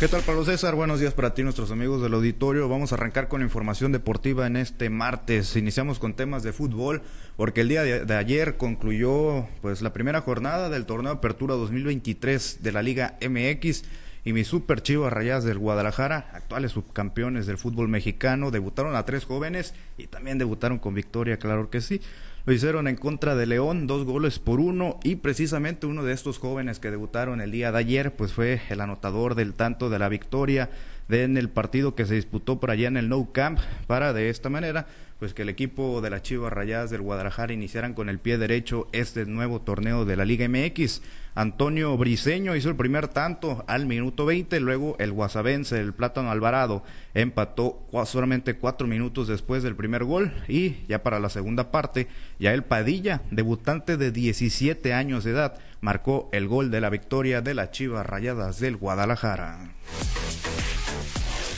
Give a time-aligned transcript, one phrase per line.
[0.00, 0.74] ¿Qué tal, Pablo César?
[0.74, 2.68] Buenos días para ti, nuestros amigos del auditorio.
[2.68, 5.54] Vamos a arrancar con información deportiva en este martes.
[5.54, 7.02] Iniciamos con temas de fútbol,
[7.36, 12.72] porque el día de, ayer concluyó pues la primera jornada del torneo Apertura 2023 de
[12.72, 13.84] la Liga MX
[14.24, 19.24] y mis super chivas rayas del Guadalajara, actuales subcampeones del fútbol mexicano, debutaron a tres
[19.24, 22.00] jóvenes y también debutaron con victoria, claro que sí.
[22.46, 26.38] Lo hicieron en contra de León, dos goles por uno, y precisamente uno de estos
[26.38, 30.10] jóvenes que debutaron el día de ayer, pues fue el anotador del tanto de la
[30.10, 30.68] victoria
[31.08, 34.50] en el partido que se disputó por allá en el No Camp, para de esta
[34.50, 34.86] manera
[35.18, 38.88] pues que el equipo de las Chivas Rayadas del Guadalajara iniciaran con el pie derecho
[38.92, 41.02] este nuevo torneo de la Liga MX.
[41.36, 46.84] Antonio Briseño hizo el primer tanto al minuto 20, luego el guasavense, el Plátano Alvarado,
[47.12, 52.06] empató solamente cuatro minutos después del primer gol y ya para la segunda parte,
[52.38, 57.40] ya el Padilla, debutante de 17 años de edad, marcó el gol de la victoria
[57.40, 59.70] de las Chivas Rayadas del Guadalajara.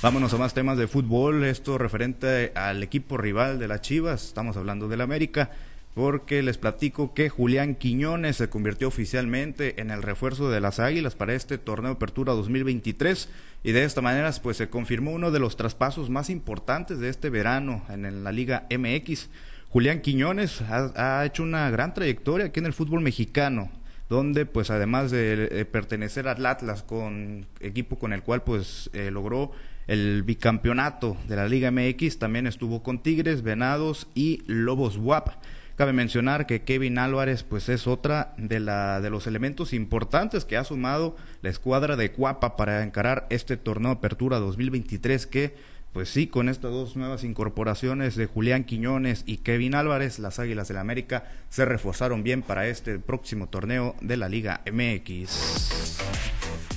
[0.00, 4.56] Vámonos a más temas de fútbol, esto referente al equipo rival de las Chivas, estamos
[4.56, 5.50] hablando del América,
[5.92, 11.16] porque les platico que Julián Quiñones se convirtió oficialmente en el refuerzo de las Águilas
[11.16, 13.28] para este torneo Apertura 2023
[13.64, 17.28] y de esta manera pues se confirmó uno de los traspasos más importantes de este
[17.28, 19.30] verano en la Liga MX.
[19.68, 23.68] Julián Quiñones ha, hecho una gran trayectoria aquí en el fútbol mexicano,
[24.08, 29.50] donde pues además de, pertenecer al Atlas con equipo con el cual pues eh, logró
[29.88, 35.30] el bicampeonato de la Liga MX, también estuvo con Tigres, Venados y Lobos WAP.
[35.76, 40.56] Cabe mencionar que Kevin Álvarez pues es otra de, la, de los elementos importantes que
[40.56, 45.54] ha sumado la escuadra de Cuapa para encarar este torneo Apertura 2023 que
[45.92, 50.68] pues sí, con estas dos nuevas incorporaciones de Julián Quiñones y Kevin Álvarez, las Águilas
[50.68, 56.07] del la América se reforzaron bien para este próximo torneo de la Liga MX.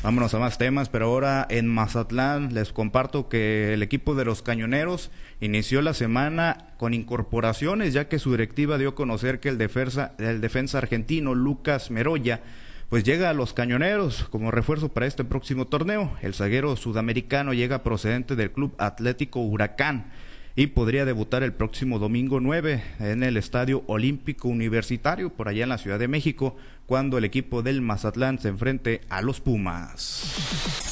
[0.03, 4.41] Vámonos a más temas, pero ahora en Mazatlán les comparto que el equipo de los
[4.41, 9.59] Cañoneros inició la semana con incorporaciones, ya que su directiva dio a conocer que el
[9.59, 12.41] defensa, defensa argentino Lucas Meroya
[12.89, 16.11] pues llega a los Cañoneros como refuerzo para este próximo torneo.
[16.23, 20.11] El zaguero sudamericano llega procedente del Club Atlético Huracán
[20.55, 25.69] y podría debutar el próximo domingo 9 en el Estadio Olímpico Universitario por allá en
[25.69, 30.91] la Ciudad de México cuando el equipo del Mazatlán se enfrente a los Pumas.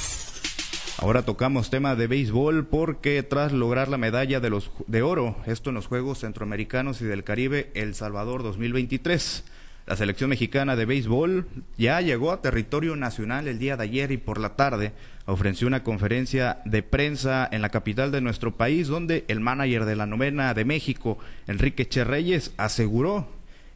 [0.98, 5.70] Ahora tocamos tema de béisbol porque tras lograr la medalla de, los, de oro, esto
[5.70, 9.46] en los Juegos Centroamericanos y del Caribe El Salvador 2023,
[9.90, 14.18] la selección mexicana de béisbol ya llegó a territorio nacional el día de ayer y
[14.18, 14.92] por la tarde
[15.26, 19.96] ofreció una conferencia de prensa en la capital de nuestro país donde el manager de
[19.96, 21.18] la novena de México,
[21.48, 23.30] Enrique Cherreyes, aseguró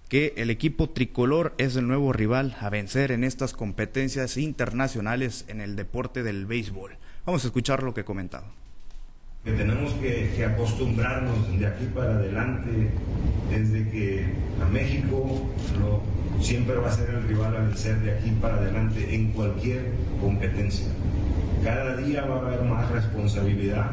[0.08, 5.62] que el equipo tricolor es el nuevo rival a vencer en estas competencias internacionales en
[5.62, 6.96] el deporte del béisbol.
[7.26, 8.46] Vamos a escuchar lo que comentado
[9.44, 12.92] que tenemos que, acostumbrarnos de aquí para adelante,
[13.50, 14.26] desde que
[14.62, 15.50] a México
[16.40, 20.88] siempre va a ser el rival a vencer de aquí para adelante en cualquier competencia.
[21.62, 23.92] Cada día va a haber más responsabilidad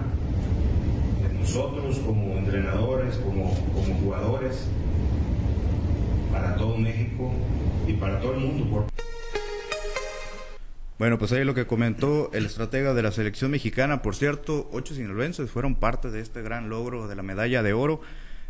[1.22, 4.68] de nosotros como entrenadores, como, como jugadores,
[6.32, 7.32] para todo México
[7.88, 8.86] y para todo el mundo.
[11.00, 14.02] Bueno, pues ahí lo que comentó el estratega de la selección mexicana.
[14.02, 18.02] Por cierto, ocho sinaloenses fueron parte de este gran logro de la medalla de oro.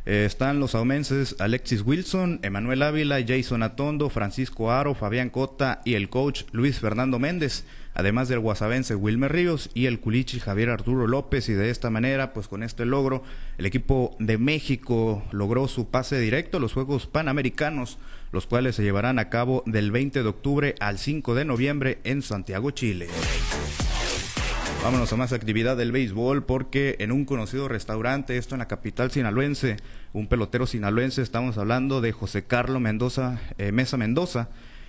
[0.06, 5.94] Eh, están los aumenses Alexis Wilson, Emanuel Ávila, Jason Atondo, Francisco Aro, Fabián Cota y
[5.94, 11.06] el coach Luis Fernando Méndez además del guasavense Wilmer Ríos y el culichi Javier Arturo
[11.06, 13.22] López y de esta manera, pues con este logro,
[13.58, 17.98] el equipo de México logró su pase directo a los Juegos Panamericanos,
[18.32, 22.22] los cuales se llevarán a cabo del 20 de octubre al 5 de noviembre en
[22.22, 23.08] Santiago, Chile.
[24.82, 29.10] Vámonos a más actividad del béisbol porque en un conocido restaurante, esto en la capital
[29.10, 29.76] sinaloense,
[30.14, 34.48] un pelotero sinaloense, estamos hablando de José Carlos Mendoza, eh, Mesa Mendoza,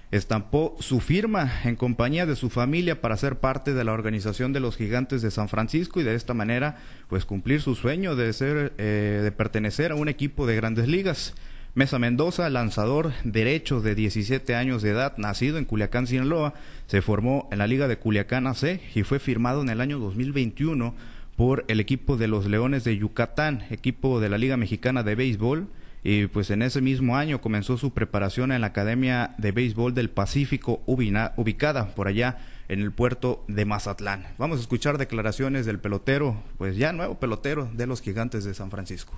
[0.10, 4.62] estampó su firma en compañía de su familia para ser parte de la organización de
[4.62, 6.78] los gigantes de San Francisco y de esta manera
[7.10, 11.34] pues cumplir su sueño de ser eh, de pertenecer a un equipo de grandes ligas.
[11.74, 16.54] Mesa Mendoza, lanzador derecho de 17 años de edad, nacido en Culiacán, Sinaloa,
[16.88, 20.94] se formó en la Liga de Culiacán AC y fue firmado en el año 2021
[21.38, 25.70] por el equipo de los Leones de Yucatán, equipo de la Liga Mexicana de Béisbol
[26.04, 30.10] y pues en ese mismo año comenzó su preparación en la Academia de Béisbol del
[30.10, 34.26] Pacífico ubicada por allá en el puerto de Mazatlán.
[34.38, 38.72] Vamos a escuchar declaraciones del pelotero, pues ya nuevo pelotero de los Gigantes de San
[38.72, 39.18] Francisco.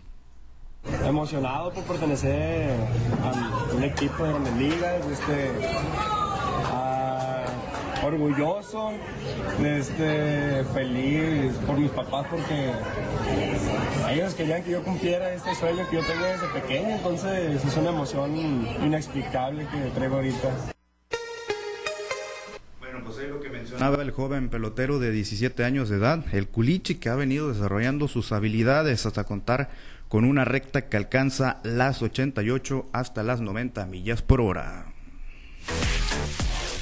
[0.85, 2.69] Emocionado por pertenecer
[3.23, 5.51] a un equipo de grandes ligas, este,
[8.05, 8.91] orgulloso,
[9.63, 12.71] este, feliz por mis papás porque
[14.11, 17.89] ellos querían que yo cumpliera este sueño que yo tengo desde pequeño, entonces es una
[17.89, 20.49] emoción inexplicable que traigo ahorita.
[22.79, 26.47] Bueno, pues ahí lo que mencionaba el joven pelotero de 17 años de edad, el
[26.47, 29.69] Culichi, que ha venido desarrollando sus habilidades hasta contar
[30.13, 34.85] con una recta que alcanza las 88 hasta las 90 millas por hora.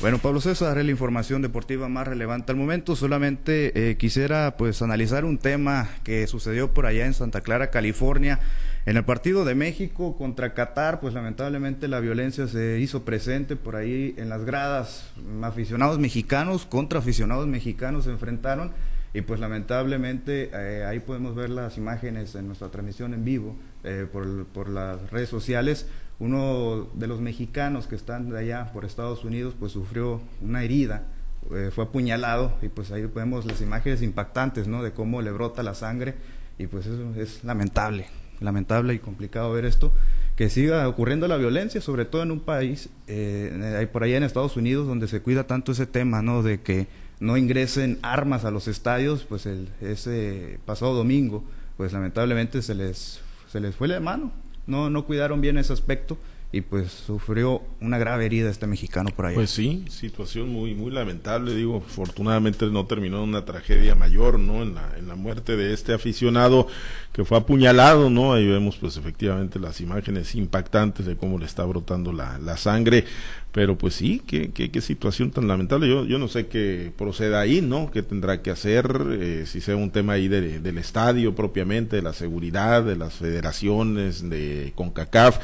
[0.01, 2.93] Bueno, Pablo César, es la información deportiva más relevante al momento.
[2.97, 8.41] Solamente eh, quisiera pues analizar un tema que sucedió por allá en Santa Clara, California.
[8.85, 13.77] En el partido de México contra Qatar, pues lamentablemente la violencia se hizo presente por
[13.77, 15.09] ahí en las gradas.
[15.41, 18.73] Aficionados mexicanos contra aficionados mexicanos se enfrentaron
[19.13, 24.07] y pues lamentablemente eh, ahí podemos ver las imágenes en nuestra transmisión en vivo eh,
[24.11, 25.87] por, por las redes sociales
[26.21, 31.07] uno de los mexicanos que están de allá por Estados Unidos pues sufrió una herida,
[31.51, 34.83] eh, fue apuñalado y pues ahí vemos las imágenes impactantes, ¿no?
[34.83, 36.13] De cómo le brota la sangre
[36.59, 38.05] y pues eso es lamentable,
[38.39, 39.91] lamentable y complicado ver esto,
[40.35, 44.55] que siga ocurriendo la violencia, sobre todo en un país, eh, por allá en Estados
[44.57, 46.43] Unidos, donde se cuida tanto ese tema, ¿no?
[46.43, 46.85] De que
[47.21, 51.45] no ingresen armas a los estadios, pues el, ese pasado domingo,
[51.77, 54.33] pues lamentablemente se les, se les fue la mano
[54.67, 56.17] no, no cuidaron bien ese aspecto
[56.53, 59.35] y pues sufrió una grave herida este mexicano por ahí.
[59.35, 64.61] Pues sí, situación muy muy lamentable, digo, afortunadamente no terminó en una tragedia mayor, ¿no?
[64.61, 66.67] En la, en la muerte de este aficionado
[67.13, 68.33] que fue apuñalado, ¿no?
[68.33, 73.05] Ahí vemos pues efectivamente las imágenes impactantes de cómo le está brotando la, la sangre,
[73.51, 77.41] pero pues sí, qué, qué, qué situación tan lamentable, yo, yo no sé qué proceda
[77.41, 77.91] ahí, ¿no?
[77.91, 79.03] ¿Qué tendrá que hacer?
[79.11, 83.15] Eh, si sea un tema ahí de, del estadio propiamente, de la seguridad, de las
[83.15, 85.39] federaciones, de CONCACAF,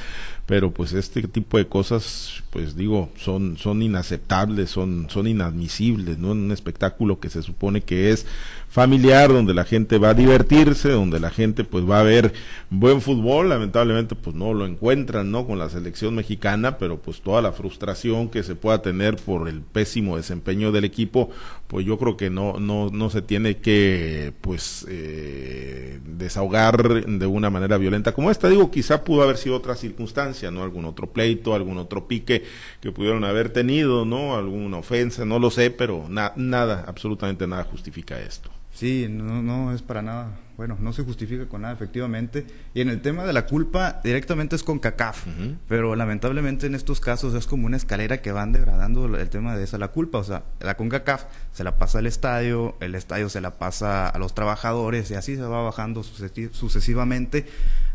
[0.47, 6.31] pero pues este tipo de cosas pues digo son son inaceptables son son inadmisibles no
[6.31, 8.25] en un espectáculo que se supone que es
[8.69, 12.31] familiar donde la gente va a divertirse donde la gente pues va a ver
[12.69, 17.41] buen fútbol lamentablemente pues no lo encuentran no con la selección mexicana pero pues toda
[17.41, 17.96] la frustración
[18.31, 21.29] que se pueda tener por el pésimo desempeño del equipo
[21.67, 27.49] pues yo creo que no no no se tiene que pues eh, desahogar de una
[27.49, 28.49] manera violenta como esta.
[28.49, 32.43] Digo quizá pudo haber sido otra circunstancia no algún otro pleito algún otro pique
[32.81, 38.19] que pudieron haber tenido no alguna ofensa no lo sé pero nada absolutamente nada justifica
[38.19, 38.49] esto.
[38.73, 40.39] Sí, no, no es para nada.
[40.57, 42.47] Bueno, no se justifica con nada, efectivamente.
[42.73, 45.27] Y en el tema de la culpa, directamente es con CACAF.
[45.67, 49.63] Pero lamentablemente en estos casos es como una escalera que van degradando el tema de
[49.63, 50.17] esa la culpa.
[50.17, 54.17] O sea, la CONCACAF se la pasa al estadio, el estadio se la pasa a
[54.17, 57.45] los trabajadores y así se va bajando sucesivamente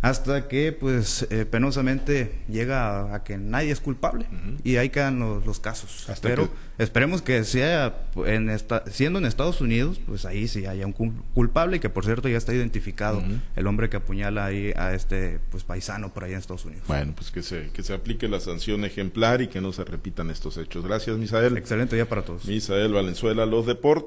[0.02, 4.26] hasta que pues eh, penosamente llega a, que nadie es culpable
[4.64, 6.08] y ahí quedan los, casos.
[6.20, 7.94] Pero esperemos que sea
[8.26, 12.04] en esta, siendo en Estados Unidos, pues ahí sí haya un culpable y que por
[12.04, 13.22] cierto ya está identificado
[13.56, 16.84] el hombre que apuñala ahí a este pues paisano por ahí en Estados Unidos.
[16.86, 20.30] Bueno, pues que se que se aplique la sanción ejemplar y que no se repitan
[20.30, 20.84] estos hechos.
[20.84, 21.56] Gracias, Misael.
[21.56, 22.44] Excelente día para todos.
[22.46, 24.02] Misael Valenzuela, los deportes.